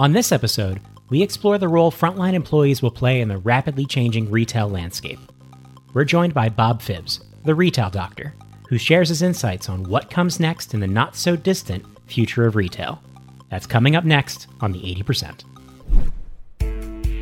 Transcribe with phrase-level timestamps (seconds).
[0.00, 0.80] On this episode,
[1.10, 5.18] we explore the role frontline employees will play in the rapidly changing retail landscape.
[5.92, 8.32] We're joined by Bob Phibbs, the retail doctor,
[8.70, 12.56] who shares his insights on what comes next in the not so distant future of
[12.56, 13.02] retail.
[13.50, 15.42] That's coming up next on the 80%.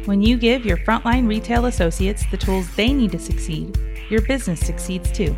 [0.06, 3.76] When you give your frontline retail associates the tools they need to succeed,
[4.08, 5.36] your business succeeds too.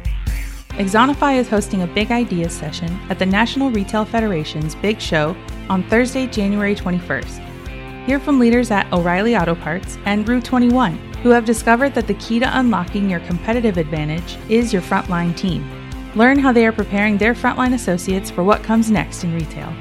[0.72, 5.34] Axonify is hosting a Big Ideas session at the National Retail Federation's Big Show
[5.71, 8.05] on Thursday, January 21st.
[8.05, 12.15] Hear from leaders at O'Reilly Auto Parts and Rue 21 who have discovered that the
[12.15, 15.69] key to unlocking your competitive advantage is your frontline team.
[16.14, 19.73] Learn how they are preparing their frontline associates for what comes next in retail.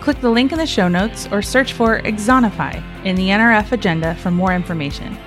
[0.00, 4.14] Click the link in the show notes or search for Axonify in the NRF agenda
[4.16, 5.18] for more information.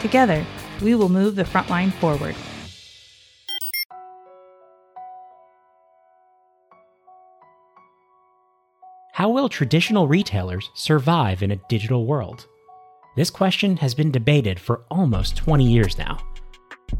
[0.00, 0.44] Together,
[0.82, 2.34] we will move the frontline forward.
[9.16, 12.48] How will traditional retailers survive in a digital world?
[13.16, 16.18] This question has been debated for almost 20 years now.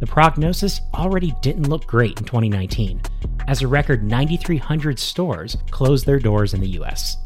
[0.01, 3.03] The prognosis already didn't look great in 2019,
[3.49, 7.19] as a record 9,300 stores closed their doors in the US.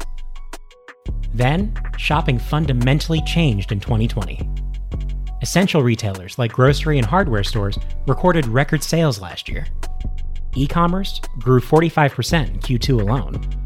[1.33, 4.45] Then, shopping fundamentally changed in 2020.
[5.41, 9.65] Essential retailers like grocery and hardware stores recorded record sales last year.
[10.53, 13.60] E commerce grew 45% in Q2 alone,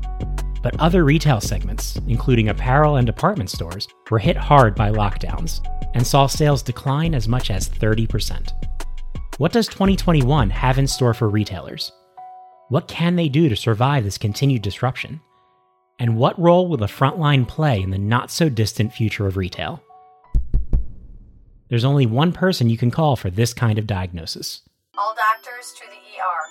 [0.66, 5.64] but other retail segments, including apparel and department stores, were hit hard by lockdowns
[5.94, 8.50] and saw sales decline as much as 30%.
[9.38, 11.92] What does 2021 have in store for retailers?
[12.70, 15.22] What can they do to survive this continued disruption?
[16.00, 19.84] And what role will the frontline play in the not so distant future of retail?
[21.70, 24.64] There's only one person you can call for this kind of diagnosis
[24.98, 26.42] All doctors to the ER.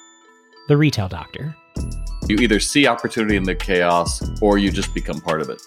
[0.68, 1.56] the retail doctor.
[2.26, 5.62] You either see opportunity in the chaos or you just become part of it.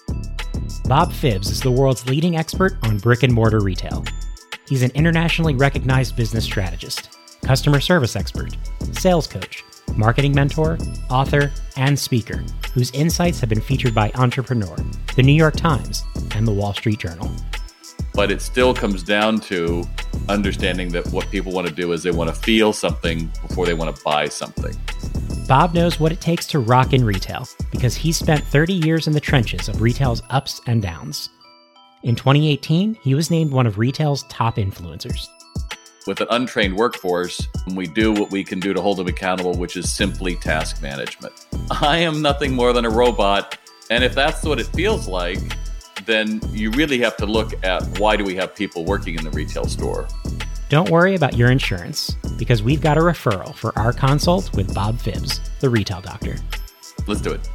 [0.86, 4.04] Bob Phibbs is the world's leading expert on brick and mortar retail.
[4.68, 8.56] He's an internationally recognized business strategist, customer service expert,
[8.92, 9.64] sales coach,
[9.96, 10.78] marketing mentor,
[11.10, 14.76] author, and speaker, whose insights have been featured by Entrepreneur,
[15.14, 16.04] the New York Times,
[16.34, 17.30] and the Wall Street Journal.
[18.14, 19.84] But it still comes down to
[20.28, 23.74] understanding that what people want to do is they want to feel something before they
[23.74, 24.74] want to buy something.
[25.48, 29.14] Bob knows what it takes to rock in retail because he spent 30 years in
[29.14, 31.30] the trenches of retail's ups and downs.
[32.02, 35.26] In 2018, he was named one of retail's top influencers.
[36.06, 39.78] With an untrained workforce, we do what we can do to hold them accountable, which
[39.78, 41.32] is simply task management.
[41.70, 43.56] I am nothing more than a robot.
[43.88, 45.40] And if that's what it feels like,
[46.04, 49.30] then you really have to look at why do we have people working in the
[49.30, 50.08] retail store?
[50.68, 54.98] Don't worry about your insurance because we've got a referral for our consult with Bob
[54.98, 56.36] Phibbs, the retail doctor.
[57.06, 57.48] Let's do it.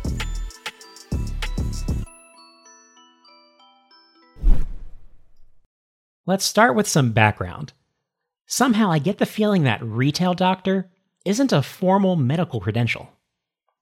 [6.26, 7.74] Let's start with some background.
[8.48, 10.90] Somehow I get the feeling that retail doctor
[11.24, 13.10] isn't a formal medical credential.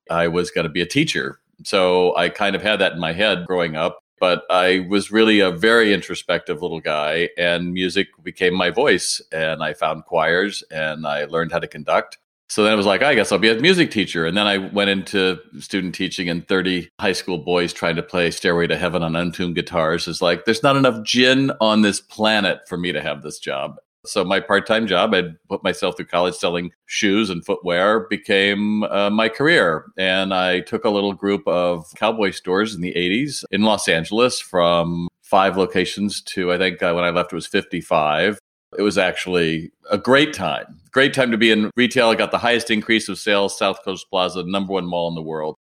[0.10, 1.40] I was going to be a teacher.
[1.64, 4.00] So I kind of had that in my head growing up.
[4.22, 9.20] But I was really a very introspective little guy, and music became my voice.
[9.34, 12.20] And I found choirs and I learned how to conduct.
[12.48, 14.26] So then I was like, I guess I'll be a music teacher.
[14.26, 18.30] And then I went into student teaching, and 30 high school boys trying to play
[18.30, 22.68] Stairway to Heaven on untuned guitars is like, there's not enough gin on this planet
[22.68, 23.78] for me to have this job.
[24.06, 29.12] So my part-time job, I'd put myself through college selling shoes and footwear, became uh,
[29.12, 29.86] my career.
[29.98, 34.40] And I took a little group of cowboy stores in the 80s in Los Angeles
[34.40, 38.40] from five locations to, I think uh, when I left, it was 55.
[38.78, 40.80] It was actually a great time.
[40.92, 42.10] Great time to be in retail.
[42.10, 45.22] I got the highest increase of sales, South Coast Plaza, number one mall in the
[45.22, 45.56] world.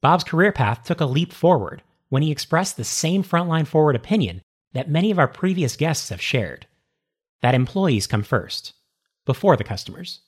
[0.00, 4.40] Bob's career path took a leap forward when he expressed the same frontline forward opinion
[4.72, 6.66] that many of our previous guests have shared
[7.42, 8.74] that employees come first,
[9.26, 10.20] before the customers.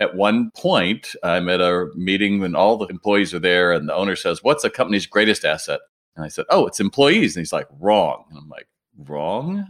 [0.00, 3.94] At one point, I'm at a meeting when all the employees are there, and the
[3.94, 5.80] owner says, What's a company's greatest asset?
[6.16, 7.36] And I said, Oh, it's employees.
[7.36, 8.24] And he's like, Wrong.
[8.30, 8.66] And I'm like,
[8.98, 9.64] Wrong?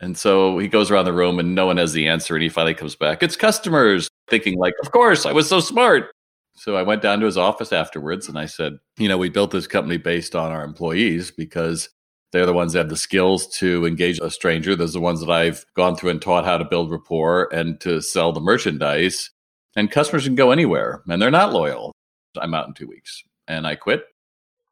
[0.00, 2.34] And so he goes around the room and no one has the answer.
[2.34, 6.10] And he finally comes back, It's customers, thinking, like, Of course, I was so smart.
[6.54, 9.50] So I went down to his office afterwards and I said, You know, we built
[9.50, 11.90] this company based on our employees because
[12.32, 14.76] they're the ones that have the skills to engage a stranger.
[14.76, 17.80] Those are the ones that I've gone through and taught how to build rapport and
[17.80, 19.30] to sell the merchandise.
[19.76, 21.92] And customers can go anywhere and they're not loyal.
[22.36, 24.04] I'm out in two weeks and I quit.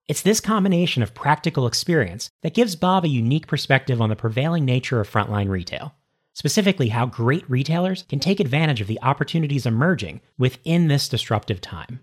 [0.09, 4.65] It's this combination of practical experience that gives Bob a unique perspective on the prevailing
[4.65, 5.95] nature of frontline retail,
[6.33, 12.01] specifically how great retailers can take advantage of the opportunities emerging within this disruptive time.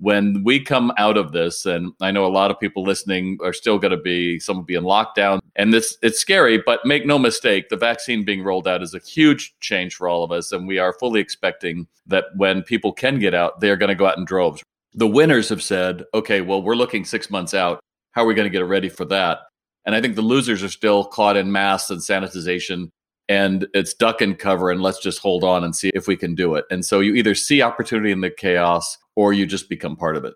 [0.00, 3.52] When we come out of this, and I know a lot of people listening are
[3.52, 7.06] still going to be, some will be in lockdown, and this it's scary, but make
[7.06, 10.52] no mistake, the vaccine being rolled out is a huge change for all of us,
[10.52, 13.94] and we are fully expecting that when people can get out, they are going to
[13.94, 14.62] go out in droves.
[14.94, 17.80] The winners have said, okay, well, we're looking six months out.
[18.12, 19.40] How are we going to get ready for that?
[19.84, 22.90] And I think the losers are still caught in masks and sanitization
[23.30, 26.34] and it's duck and cover and let's just hold on and see if we can
[26.34, 26.64] do it.
[26.68, 30.24] And so you either see opportunity in the chaos or you just become part of
[30.24, 30.34] it.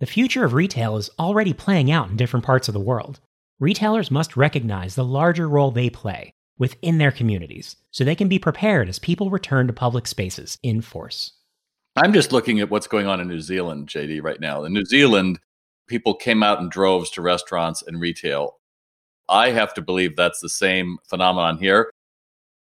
[0.00, 3.20] The future of retail is already playing out in different parts of the world.
[3.60, 8.40] Retailers must recognize the larger role they play within their communities so they can be
[8.40, 11.34] prepared as people return to public spaces in force.
[11.94, 14.64] I'm just looking at what's going on in New Zealand, JD, right now.
[14.64, 15.38] In New Zealand,
[15.86, 18.56] people came out in droves to restaurants and retail.
[19.28, 21.90] I have to believe that's the same phenomenon here.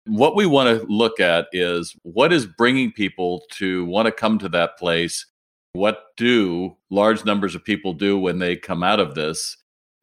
[0.05, 4.39] What we want to look at is what is bringing people to want to come
[4.39, 5.25] to that place?
[5.73, 9.57] What do large numbers of people do when they come out of this?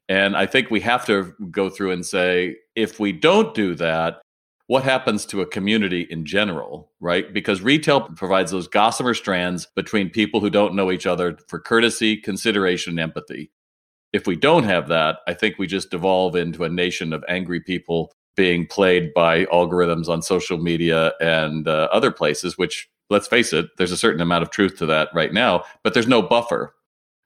[0.09, 4.21] And I think we have to go through and say, if we don't do that,
[4.67, 7.33] what happens to a community in general, right?
[7.33, 12.17] Because retail provides those gossamer strands between people who don't know each other for courtesy,
[12.17, 13.51] consideration, and empathy.
[14.15, 17.61] If we don't have that, I think we just devolve into a nation of angry
[17.61, 23.53] people being played by algorithms on social media and uh, other places, which, let's face
[23.53, 26.75] it, there's a certain amount of truth to that right now, but there's no buffer.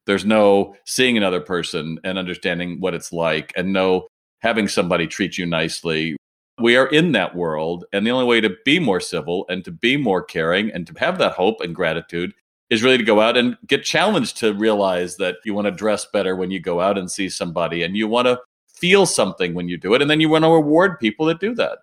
[0.06, 4.08] There's no seeing another person and understanding what it's like and no
[4.40, 6.16] having somebody treat you nicely
[6.60, 7.84] we are in that world.
[7.92, 10.94] And the only way to be more civil and to be more caring and to
[10.98, 12.34] have that hope and gratitude
[12.70, 16.06] is really to go out and get challenged to realize that you want to dress
[16.12, 18.38] better when you go out and see somebody and you want to
[18.68, 20.02] feel something when you do it.
[20.02, 21.78] And then you want to reward people that do that.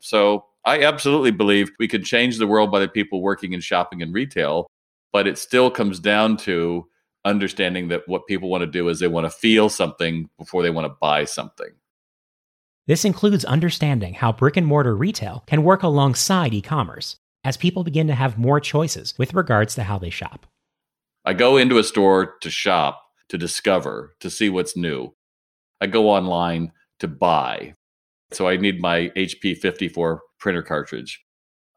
[0.00, 4.00] So I absolutely believe we can change the world by the people working in shopping
[4.00, 4.68] and retail,
[5.12, 6.86] but it still comes down to
[7.24, 10.70] understanding that what people want to do is they want to feel something before they
[10.70, 11.70] want to buy something.
[12.86, 17.84] This includes understanding how brick and mortar retail can work alongside e commerce as people
[17.84, 20.46] begin to have more choices with regards to how they shop.
[21.24, 25.14] I go into a store to shop, to discover, to see what's new.
[25.80, 27.74] I go online to buy.
[28.32, 31.22] So I need my HP 54 printer cartridge.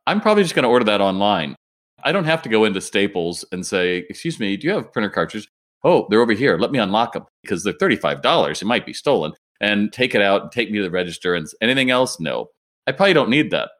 [0.07, 1.55] I'm probably just going to order that online.
[2.03, 5.09] I don't have to go into Staples and say, Excuse me, do you have printer
[5.09, 5.49] cartridge?
[5.83, 6.57] Oh, they're over here.
[6.57, 8.61] Let me unlock them because they're $35.
[8.61, 11.47] It might be stolen and take it out and take me to the register and
[11.61, 12.19] anything else?
[12.19, 12.49] No.
[12.87, 13.71] I probably don't need that.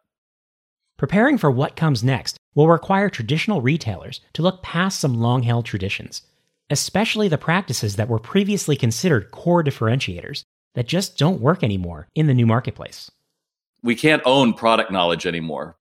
[0.97, 5.65] Preparing for what comes next will require traditional retailers to look past some long held
[5.65, 6.21] traditions,
[6.69, 10.43] especially the practices that were previously considered core differentiators
[10.73, 13.11] that just don't work anymore in the new marketplace.
[13.83, 15.75] We can't own product knowledge anymore.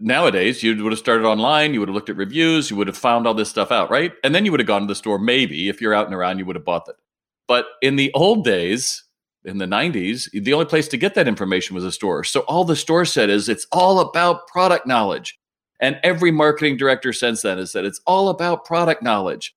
[0.00, 2.96] Nowadays, you would have started online, you would have looked at reviews, you would have
[2.96, 4.12] found all this stuff out, right?
[4.24, 6.38] And then you would have gone to the store, maybe, if you're out and around,
[6.38, 6.96] you would have bought it.
[7.46, 9.04] But in the old days,
[9.44, 12.24] in the 90s, the only place to get that information was a store.
[12.24, 15.38] So all the store said is it's all about product knowledge.
[15.80, 19.54] And every marketing director since then has said it's all about product knowledge.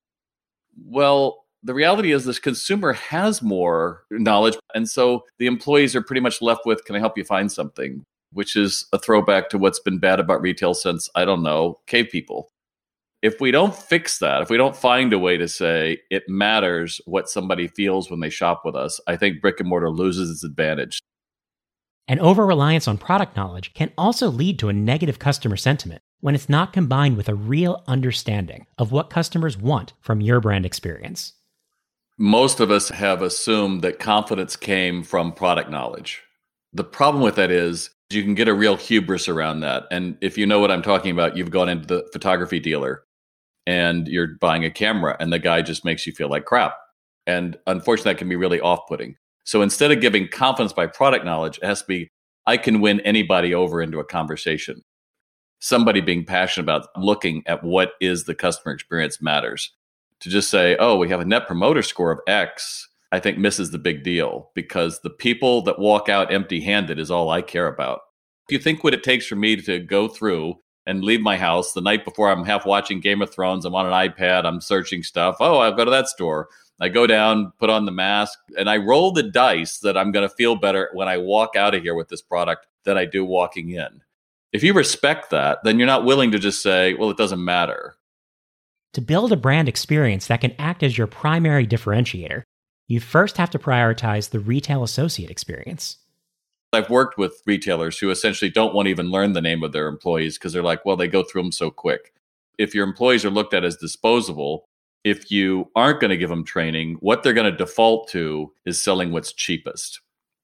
[0.85, 4.57] Well, the reality is this consumer has more knowledge.
[4.73, 8.03] And so the employees are pretty much left with, can I help you find something?
[8.33, 12.09] Which is a throwback to what's been bad about retail since, I don't know, cave
[12.11, 12.49] people
[13.21, 16.99] if we don't fix that, if we don't find a way to say it matters
[17.05, 20.43] what somebody feels when they shop with us, I think brick and mortar loses its
[20.43, 20.99] advantage.
[22.07, 26.35] An over reliance on product knowledge can also lead to a negative customer sentiment when
[26.35, 31.33] it's not combined with a real understanding of what customers want from your brand experience.
[32.17, 36.21] Most of us have assumed that confidence came from product knowledge.
[36.73, 39.85] The problem with that is you can get a real hubris around that.
[39.89, 43.03] And if you know what I'm talking about, you've gone into the photography dealer
[43.67, 46.75] and you're buying a camera and the guy just makes you feel like crap.
[47.27, 49.15] And unfortunately, that can be really off putting.
[49.43, 52.09] So instead of giving confidence by product knowledge, it has to be
[52.47, 54.81] I can win anybody over into a conversation.
[55.59, 59.71] Somebody being passionate about looking at what is the customer experience matters.
[60.21, 63.71] To just say, oh, we have a net promoter score of X, I think misses
[63.71, 67.67] the big deal because the people that walk out empty handed is all I care
[67.67, 68.01] about.
[68.47, 71.73] If you think what it takes for me to go through and leave my house
[71.73, 73.65] the night before I'm half watching Game of Thrones.
[73.65, 75.37] I'm on an iPad, I'm searching stuff.
[75.39, 76.49] Oh, I'll go to that store.
[76.79, 80.27] I go down, put on the mask, and I roll the dice that I'm going
[80.27, 83.23] to feel better when I walk out of here with this product than I do
[83.23, 84.01] walking in.
[84.51, 87.95] If you respect that, then you're not willing to just say, well, it doesn't matter.
[88.93, 92.41] To build a brand experience that can act as your primary differentiator,
[92.87, 95.97] you first have to prioritize the retail associate experience.
[96.73, 99.87] I've worked with retailers who essentially don't want to even learn the name of their
[99.87, 102.13] employees because they're like, well, they go through them so quick.
[102.57, 104.69] If your employees are looked at as disposable,
[105.03, 108.81] if you aren't going to give them training, what they're going to default to is
[108.81, 109.99] selling what's cheapest.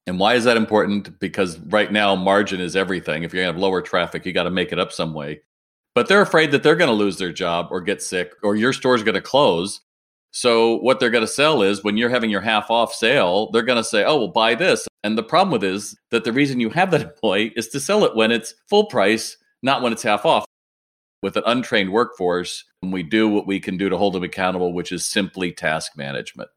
[0.05, 1.19] And why is that important?
[1.19, 3.23] Because right now, margin is everything.
[3.23, 5.41] If you're going to have lower traffic, you got to make it up some way.
[5.95, 8.73] But they're afraid that they're going to lose their job or get sick or your
[8.73, 9.81] store's going to close.
[10.31, 13.63] So, what they're going to sell is when you're having your half off sale, they're
[13.63, 14.87] going to say, oh, well, buy this.
[15.03, 17.79] And the problem with it is that the reason you have that employee is to
[17.79, 20.45] sell it when it's full price, not when it's half off
[21.23, 24.91] with an untrained workforce, we do what we can do to hold them accountable, which
[24.91, 26.49] is simply task management.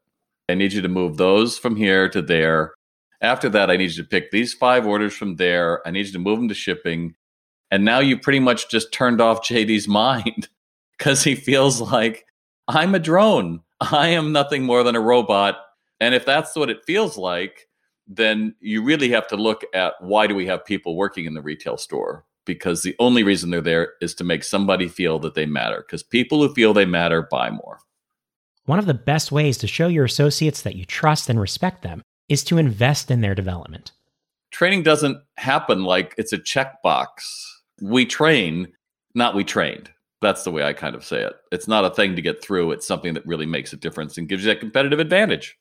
[0.49, 2.73] I need you to move those from here to there.
[3.21, 5.85] After that, I need you to pick these five orders from there.
[5.87, 7.15] I need you to move them to shipping.
[7.69, 10.49] And now you pretty much just turned off JD's mind
[10.97, 12.25] because he feels like
[12.67, 13.61] I'm a drone.
[13.79, 15.57] I am nothing more than a robot.
[15.99, 17.67] And if that's what it feels like,
[18.07, 21.41] then you really have to look at why do we have people working in the
[21.41, 22.25] retail store?
[22.45, 26.03] because the only reason they're there is to make somebody feel that they matter because
[26.03, 27.79] people who feel they matter buy more.
[28.65, 32.01] One of the best ways to show your associates that you trust and respect them
[32.29, 33.91] is to invest in their development.
[34.51, 37.07] Training doesn't happen like it's a checkbox.
[37.81, 38.73] We train,
[39.15, 39.89] not we trained.
[40.21, 41.33] That's the way I kind of say it.
[41.51, 44.29] It's not a thing to get through, it's something that really makes a difference and
[44.29, 45.57] gives you that competitive advantage.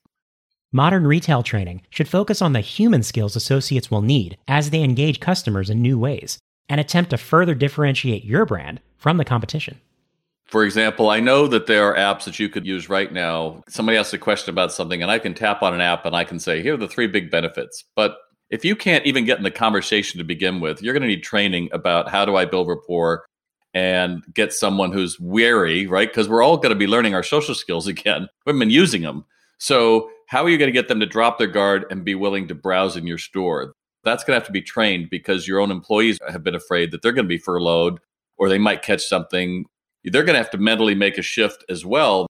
[0.72, 5.18] Modern retail training should focus on the human skills associates will need as they engage
[5.18, 6.38] customers in new ways
[6.68, 9.80] and attempt to further differentiate your brand from the competition.
[10.46, 13.62] For example, I know that there are apps that you could use right now.
[13.68, 16.24] Somebody asks a question about something, and I can tap on an app and I
[16.24, 17.84] can say, here are the three big benefits.
[17.96, 18.16] But
[18.50, 21.22] if you can't even get in the conversation to begin with, you're going to need
[21.22, 23.24] training about how do I build rapport
[23.74, 26.08] and get someone who's wary, right?
[26.08, 28.28] Because we're all going to be learning our social skills again.
[28.46, 29.24] We've been using them.
[29.58, 32.46] So, how are you going to get them to drop their guard and be willing
[32.48, 33.74] to browse in your store?
[34.04, 37.02] that's going to have to be trained because your own employees have been afraid that
[37.02, 38.00] they're going to be furloughed
[38.38, 39.64] or they might catch something.
[40.04, 42.26] They're going to have to mentally make a shift as well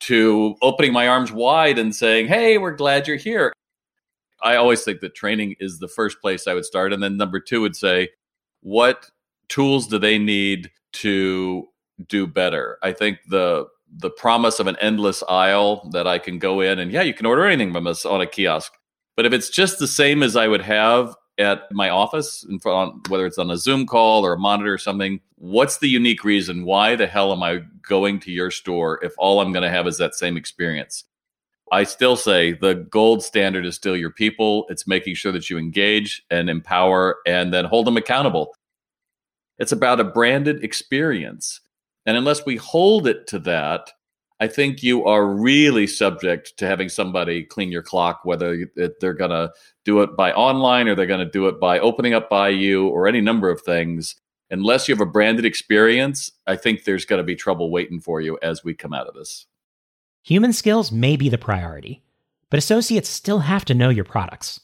[0.00, 3.52] to opening my arms wide and saying, Hey, we're glad you're here.
[4.42, 6.92] I always think that training is the first place I would start.
[6.92, 8.10] And then number two would say,
[8.60, 9.10] What
[9.48, 11.68] tools do they need to
[12.08, 12.78] do better?
[12.82, 16.90] I think the the promise of an endless aisle that I can go in and
[16.90, 18.72] yeah, you can order anything from us on a kiosk.
[19.16, 23.08] But if it's just the same as I would have at my office, in front,
[23.08, 26.64] whether it's on a Zoom call or a monitor or something, what's the unique reason?
[26.64, 29.86] Why the hell am I going to your store if all I'm going to have
[29.86, 31.04] is that same experience?
[31.72, 34.66] I still say the gold standard is still your people.
[34.68, 38.54] It's making sure that you engage and empower and then hold them accountable.
[39.58, 41.60] It's about a branded experience.
[42.06, 43.90] And unless we hold it to that,
[44.40, 48.66] I think you are really subject to having somebody clean your clock, whether
[49.00, 49.52] they're going to
[49.84, 52.88] do it by online or they're going to do it by opening up by you
[52.88, 54.16] or any number of things.
[54.50, 58.20] Unless you have a branded experience, I think there's going to be trouble waiting for
[58.20, 59.46] you as we come out of this.
[60.24, 62.02] Human skills may be the priority,
[62.50, 64.60] but associates still have to know your products.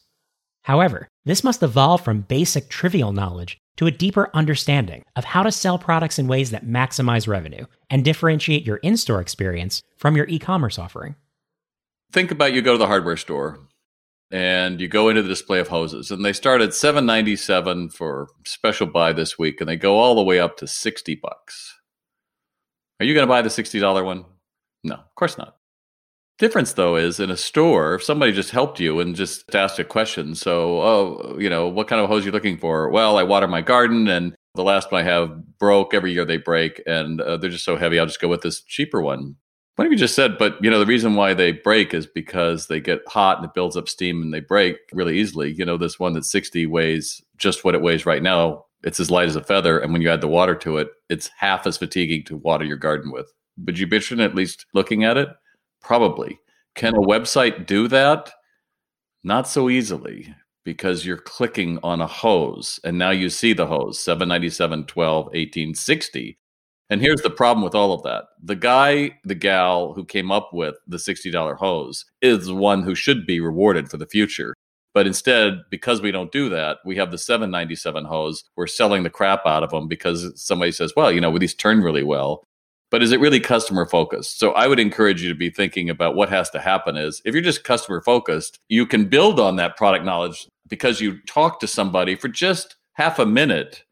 [0.63, 5.53] However, this must evolve from basic trivial knowledge to a deeper understanding of how to
[5.53, 10.27] sell products in ways that maximize revenue and differentiate your in store experience from your
[10.29, 11.17] e commerce offering.
[12.13, 13.61] Think about you go to the hardware store
[14.31, 18.87] and you go into the display of hoses and they start at 797 for special
[18.87, 21.79] buy this week and they go all the way up to 60 bucks.
[22.99, 24.25] Are you going to buy the $60 one?
[24.85, 25.57] No, of course not.
[26.41, 29.85] Difference though is in a store, if somebody just helped you and just asked a
[29.85, 30.35] question.
[30.35, 32.89] So, oh, you know, what kind of hose are you looking for?
[32.89, 35.93] Well, I water my garden and the last one I have broke.
[35.93, 38.01] Every year they break and uh, they're just so heavy.
[38.01, 39.37] I'll just go with this cheaper one.
[39.77, 40.39] What have you just said?
[40.39, 43.53] But, you know, the reason why they break is because they get hot and it
[43.53, 45.53] builds up steam and they break really easily.
[45.53, 48.65] You know, this one that's 60 weighs just what it weighs right now.
[48.83, 49.79] It's as light as a feather.
[49.79, 52.79] And when you add the water to it, it's half as fatiguing to water your
[52.79, 53.31] garden with.
[53.67, 55.29] Would you be interested in at least looking at it?
[55.81, 56.39] Probably.
[56.75, 58.33] Can a website do that?
[59.23, 60.35] Not so easily
[60.65, 65.75] because you're clicking on a hose and now you see the hose 797 12 18
[65.75, 66.39] 60
[66.91, 68.25] and here's the problem with all of that.
[68.43, 72.95] The guy the gal who came up with the $60 hose is the one who
[72.95, 74.55] should be rewarded for the future.
[74.93, 78.45] But instead because we don't do that we have the 797 hose.
[78.57, 81.81] We're selling the crap out of them because somebody says well you know these turn
[81.81, 82.45] really well
[82.91, 84.39] but is it really customer focused?
[84.39, 87.35] So I would encourage you to be thinking about what has to happen is if
[87.35, 91.67] you're just customer focused, you can build on that product knowledge because you talk to
[91.67, 93.85] somebody for just half a minute.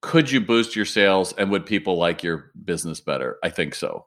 [0.00, 3.38] Could you boost your sales and would people like your business better?
[3.44, 4.06] I think so.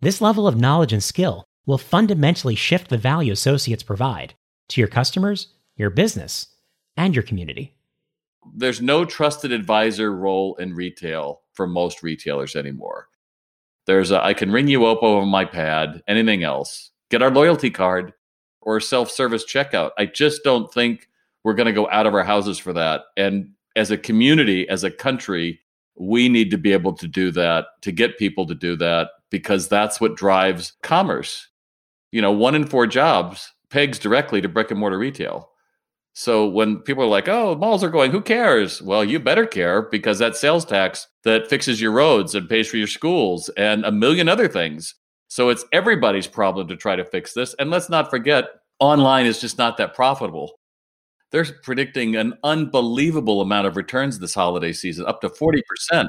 [0.00, 4.34] This level of knowledge and skill will fundamentally shift the value associates provide
[4.68, 6.48] to your customers, your business,
[6.96, 7.76] and your community.
[8.54, 13.08] There's no trusted advisor role in retail for most retailers anymore.
[13.86, 17.70] There's a, I can ring you up over my pad, anything else, get our loyalty
[17.70, 18.12] card
[18.60, 19.92] or self service checkout.
[19.98, 21.08] I just don't think
[21.44, 23.02] we're going to go out of our houses for that.
[23.16, 25.60] And as a community, as a country,
[25.98, 29.68] we need to be able to do that to get people to do that because
[29.68, 31.48] that's what drives commerce.
[32.12, 35.50] You know, one in four jobs pegs directly to brick and mortar retail.
[36.18, 38.80] So when people are like, oh, malls are going, who cares?
[38.80, 42.78] Well, you better care because that sales tax that fixes your roads and pays for
[42.78, 44.94] your schools and a million other things.
[45.28, 47.52] So it's everybody's problem to try to fix this.
[47.58, 48.46] And let's not forget,
[48.80, 50.58] online is just not that profitable.
[51.32, 56.08] They're predicting an unbelievable amount of returns this holiday season, up to 40%.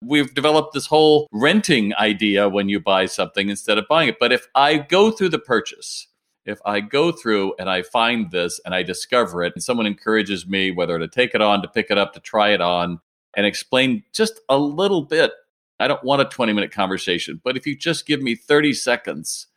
[0.00, 4.16] We've developed this whole renting idea when you buy something instead of buying it.
[4.18, 6.08] But if I go through the purchase,
[6.46, 10.46] if I go through and I find this and I discover it, and someone encourages
[10.46, 13.00] me whether to take it on, to pick it up, to try it on,
[13.36, 15.32] and explain just a little bit.
[15.80, 19.48] I don't want a 20 minute conversation, but if you just give me 30 seconds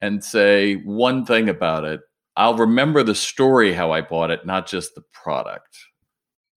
[0.00, 2.00] and say one thing about it,
[2.36, 5.78] I'll remember the story how I bought it, not just the product.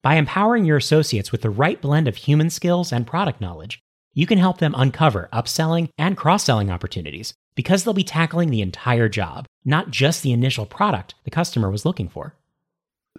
[0.03, 3.79] By empowering your associates with the right blend of human skills and product knowledge,
[4.13, 8.61] you can help them uncover upselling and cross selling opportunities because they'll be tackling the
[8.61, 12.33] entire job, not just the initial product the customer was looking for.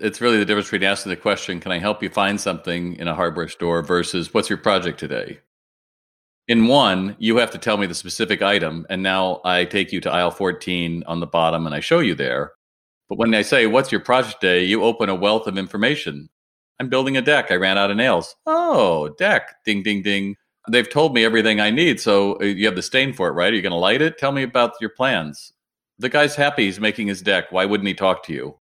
[0.00, 3.06] It's really the difference between asking the question, Can I help you find something in
[3.06, 5.40] a hardware store versus What's your project today?
[6.49, 10.00] In one, you have to tell me the specific item, and now I take you
[10.00, 12.52] to aisle 14 on the bottom and I show you there.
[13.11, 14.64] But when I say, What's your project today?
[14.64, 16.30] you open a wealth of information.
[16.80, 17.50] I'm building a deck.
[17.50, 18.35] I ran out of nails.
[18.47, 19.56] Oh, deck.
[19.66, 20.37] Ding, ding, ding
[20.69, 22.00] they've told me everything I need.
[22.00, 23.52] So uh, you have the stain for it, right?
[23.52, 24.19] Are you going to light it?
[24.19, 25.52] Tell me about your plans.
[25.99, 27.50] The guy's happy he's making his deck.
[27.50, 28.59] Why wouldn't he talk to you?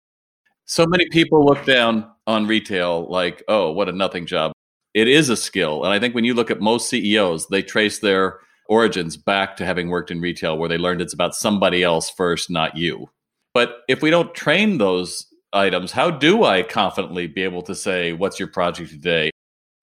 [0.65, 4.53] So many people look down on retail like, oh, what a nothing job.
[4.95, 5.85] It is a skill.
[5.85, 9.65] And I think when you look at most CEOs, they trace their origins back to
[9.65, 13.09] having worked in retail where they learned it's about somebody else first, not you.
[13.55, 18.13] But if we don't train those items, how do I confidently be able to say,
[18.13, 19.31] what's your project today?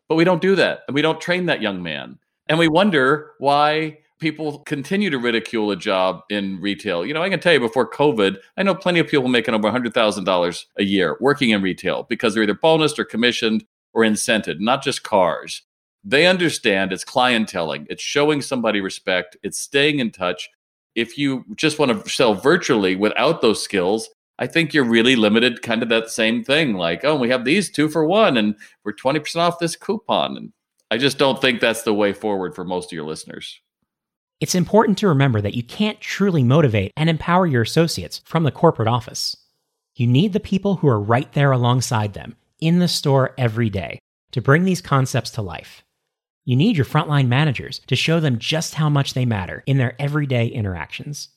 [0.08, 0.82] But we don't do that.
[0.88, 2.20] And we don't train that young man.
[2.48, 7.06] And we wonder why people continue to ridicule a job in retail.
[7.06, 9.70] You know, I can tell you before COVID, I know plenty of people making over
[9.70, 14.84] $100,000 a year working in retail because they're either bonused or commissioned or incented, not
[14.84, 15.64] just cars.
[16.04, 20.50] They understand it's clienteling, it's showing somebody respect, it's staying in touch.
[20.94, 25.62] If you just want to sell virtually without those skills, I think you're really limited
[25.62, 26.74] kind of that same thing.
[26.74, 30.36] Like, oh, we have these two for one and we're 20% off this coupon.
[30.36, 30.54] And
[30.92, 33.60] I just don't think that's the way forward for most of your listeners.
[34.42, 38.52] It's important to remember that you can't truly motivate and empower your associates from the
[38.52, 39.38] corporate office.
[39.96, 44.00] You need the people who are right there alongside them in the store every day
[44.32, 45.84] to bring these concepts to life.
[46.44, 50.00] You need your frontline managers to show them just how much they matter in their
[50.00, 51.30] everyday interactions.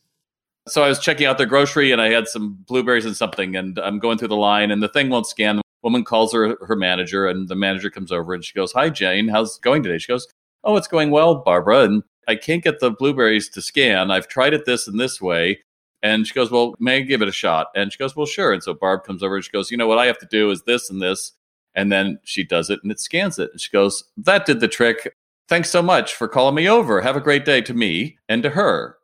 [0.69, 3.79] So I was checking out their grocery and I had some blueberries and something, and
[3.79, 5.57] I'm going through the line, and the thing won't scan.
[5.57, 8.91] The woman calls her her manager, and the manager comes over and she goes, "Hi,
[8.91, 10.27] Jane, how's it going today?" She goes,
[10.65, 14.11] "Oh, it's going well, Barbara." And I can't get the blueberries to scan.
[14.11, 15.61] I've tried it this and this way.
[16.03, 17.69] And she goes, Well, may I give it a shot?
[17.75, 18.53] And she goes, Well, sure.
[18.53, 20.51] And so Barb comes over and she goes, You know what I have to do
[20.51, 21.33] is this and this.
[21.75, 23.51] And then she does it and it scans it.
[23.51, 25.15] And she goes, That did the trick.
[25.49, 27.01] Thanks so much for calling me over.
[27.01, 28.98] Have a great day to me and to her.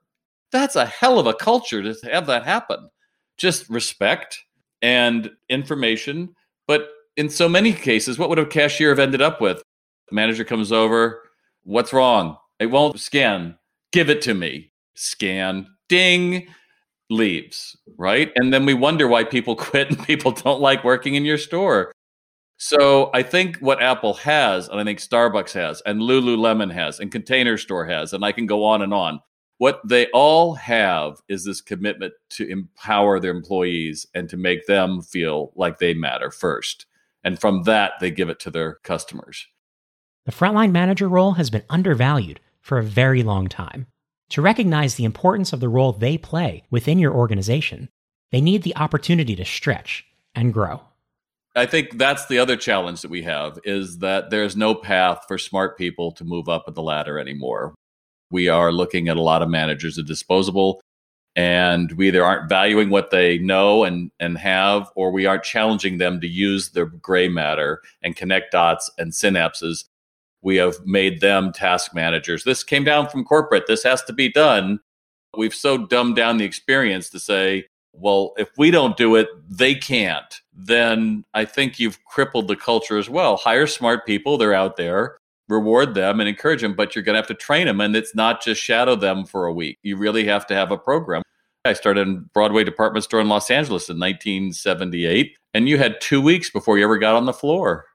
[0.55, 2.89] That's a hell of a culture to have that happen.
[3.37, 4.41] Just respect
[4.83, 6.33] and information.
[6.69, 9.65] But in so many cases, what would a cashier have ended up with?
[10.09, 11.25] The manager comes over.
[11.65, 12.37] What's wrong?
[12.61, 13.59] It won't scan.
[13.91, 14.71] Give it to me.
[14.95, 15.67] Scan.
[15.89, 16.47] Ding.
[17.11, 17.77] Leaves.
[17.99, 18.31] Right.
[18.37, 21.91] And then we wonder why people quit and people don't like working in your store.
[22.59, 27.11] So I think what Apple has, and I think Starbucks has, and Lululemon has, and
[27.11, 29.19] Container Store has, and I can go on and on
[29.65, 35.01] what they all have is this commitment to empower their employees and to make them
[35.01, 36.85] feel like they matter first.
[37.25, 39.47] And from that, they give it to their customers.
[40.27, 43.87] The frontline manager role has been undervalued for a very long time.
[44.33, 47.89] To recognize the importance of the role they play within your organization,
[48.33, 50.83] they need the opportunity to stretch and grow.
[51.57, 55.39] I think that's the other challenge that we have is that there's no path for
[55.39, 57.75] smart people to move up the ladder anymore
[58.35, 60.81] we are looking at a lot of managers as disposable
[61.37, 65.99] and we either aren't valuing what they know and, and have, or we aren't challenging
[65.99, 69.85] them to use their gray matter and connect dots and synapses.
[70.43, 72.43] We have made them task managers.
[72.43, 73.69] This came down from corporate.
[73.69, 74.81] This has to be done.
[75.37, 79.77] We've so dumbed down the experience to say, well, if we don't do it, they
[79.77, 80.41] can't.
[80.53, 83.37] Then I think you've crippled the culture as well.
[83.37, 85.19] Hire smart people, they're out there
[85.49, 87.81] reward them and encourage them, but you're going to have to train them.
[87.81, 89.79] And it's not just shadow them for a week.
[89.83, 91.23] You really have to have a program.
[91.65, 96.21] I started in Broadway department store in Los Angeles in 1978, and you had two
[96.21, 97.87] weeks before you ever got on the floor.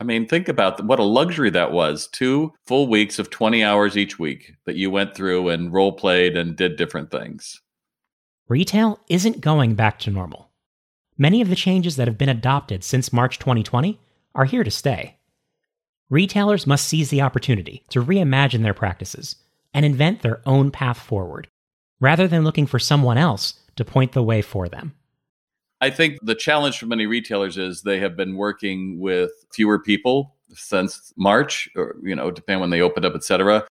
[0.00, 2.08] I mean, think about what a luxury that was.
[2.08, 6.36] Two full weeks of 20 hours each week that you went through and role played
[6.36, 7.60] and did different things.
[8.48, 10.50] Retail isn't going back to normal.
[11.16, 13.98] Many of the changes that have been adopted since March 2020
[14.34, 15.16] are here to stay.
[16.14, 19.34] Retailers must seize the opportunity to reimagine their practices
[19.74, 21.48] and invent their own path forward,
[21.98, 24.94] rather than looking for someone else to point the way for them.
[25.80, 30.36] I think the challenge for many retailers is they have been working with fewer people
[30.50, 33.66] since March, or you know, depending when they opened up, et cetera.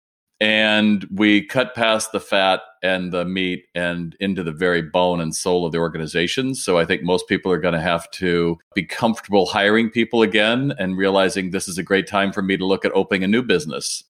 [0.40, 5.34] And we cut past the fat and the meat and into the very bone and
[5.34, 6.54] soul of the organization.
[6.54, 10.74] So I think most people are going to have to be comfortable hiring people again
[10.78, 13.42] and realizing this is a great time for me to look at opening a new
[13.42, 14.04] business.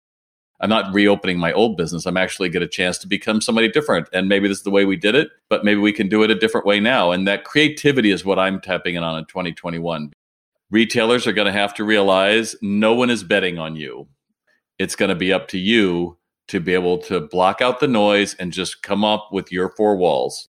[0.61, 2.05] I'm not reopening my old business.
[2.05, 4.09] I'm actually get a chance to become somebody different.
[4.13, 6.31] And maybe this is the way we did it, but maybe we can do it
[6.31, 7.13] a different way now.
[7.13, 10.13] And that creativity is what I'm tapping in on in 2021.
[10.71, 14.09] Retailers are going to have to realize no one is betting on you.
[14.79, 18.35] It's going to be up to you to be able to block out the noise
[18.35, 20.49] and just come up with your four walls.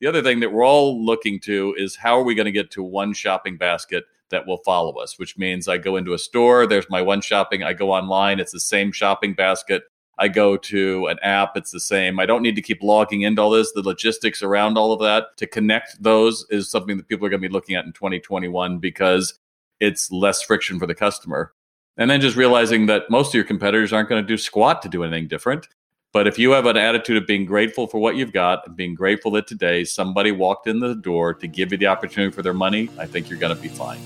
[0.00, 2.70] The other thing that we're all looking to is how are we going to get
[2.72, 6.66] to one shopping basket that will follow us, which means I go into a store,
[6.66, 9.82] there's my one shopping, I go online, it's the same shopping basket.
[10.18, 12.20] I go to an app, it's the same.
[12.20, 13.72] I don't need to keep logging into all this.
[13.72, 17.40] The logistics around all of that to connect those is something that people are going
[17.40, 19.38] to be looking at in 2021 because
[19.80, 21.54] it's less friction for the customer.
[22.00, 24.88] And then just realizing that most of your competitors aren't going to do squat to
[24.88, 25.68] do anything different.
[26.12, 28.94] But if you have an attitude of being grateful for what you've got and being
[28.94, 32.54] grateful that today somebody walked in the door to give you the opportunity for their
[32.54, 34.00] money, I think you're going to be fine.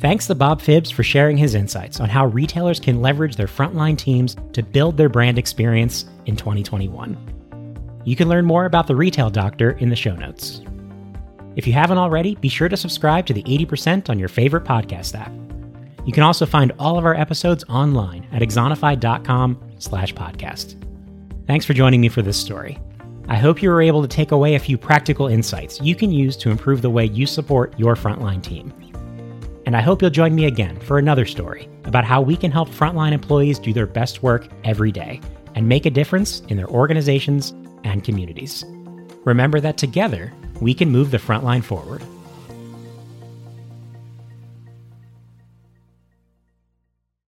[0.00, 3.98] Thanks to Bob Phibbs for sharing his insights on how retailers can leverage their frontline
[3.98, 8.00] teams to build their brand experience in 2021.
[8.06, 10.62] You can learn more about the Retail Doctor in the show notes.
[11.56, 15.14] If you haven't already, be sure to subscribe to the 80% on your favorite podcast
[15.14, 15.47] app.
[16.08, 20.82] You can also find all of our episodes online at axonify.com slash podcast.
[21.46, 22.78] Thanks for joining me for this story.
[23.28, 26.34] I hope you were able to take away a few practical insights you can use
[26.38, 28.72] to improve the way you support your frontline team.
[29.66, 32.70] And I hope you'll join me again for another story about how we can help
[32.70, 35.20] frontline employees do their best work every day
[35.54, 37.50] and make a difference in their organizations
[37.84, 38.64] and communities.
[39.26, 42.02] Remember that together, we can move the frontline forward.